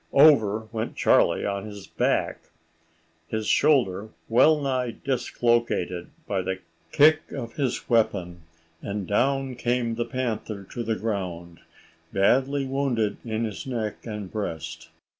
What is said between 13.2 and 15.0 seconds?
in his neck and breast.